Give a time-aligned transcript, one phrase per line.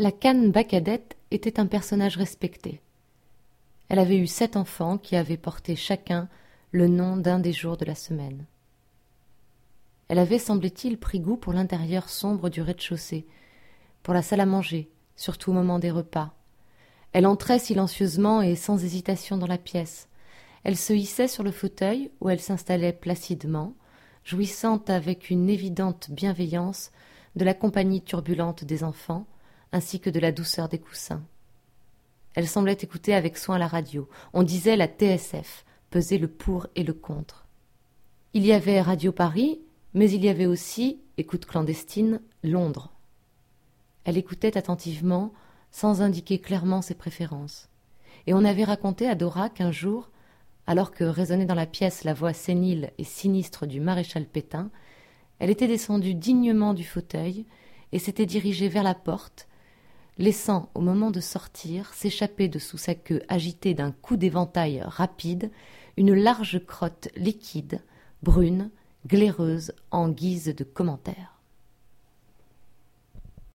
[0.00, 2.80] La canne Bacadette était un personnage respecté.
[3.90, 6.30] Elle avait eu sept enfants qui avaient porté chacun
[6.72, 8.46] le nom d'un des jours de la semaine.
[10.08, 13.26] Elle avait, semblait-il, pris goût pour l'intérieur sombre du rez-de-chaussée,
[14.02, 16.32] pour la salle à manger, surtout au moment des repas.
[17.12, 20.08] Elle entrait silencieusement et sans hésitation dans la pièce.
[20.64, 23.74] Elle se hissait sur le fauteuil où elle s'installait placidement,
[24.24, 26.90] jouissant avec une évidente bienveillance
[27.36, 29.26] de la compagnie turbulente des enfants,
[29.72, 31.22] ainsi que de la douceur des coussins.
[32.34, 34.08] Elle semblait écouter avec soin la radio.
[34.32, 37.46] On disait la TSF, pesait le pour et le contre.
[38.32, 39.60] Il y avait Radio Paris,
[39.94, 42.92] mais il y avait aussi, écoute clandestine, Londres.
[44.04, 45.32] Elle écoutait attentivement,
[45.72, 47.68] sans indiquer clairement ses préférences.
[48.26, 50.10] Et on avait raconté à Dora qu'un jour,
[50.66, 54.70] alors que résonnait dans la pièce la voix sénile et sinistre du maréchal Pétain,
[55.40, 57.46] elle était descendue dignement du fauteuil
[57.92, 59.48] et s'était dirigée vers la porte,
[60.20, 65.50] laissant, au moment de sortir, s'échapper de sous sa queue agitée d'un coup d'éventail rapide,
[65.96, 67.80] une large crotte liquide,
[68.22, 68.70] brune,
[69.06, 71.39] glaireuse, en guise de commentaire.